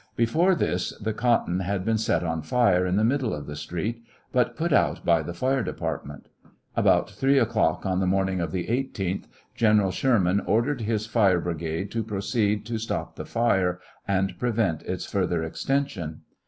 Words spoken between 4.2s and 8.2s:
but put out by the flre department. About 3 o'clock, on the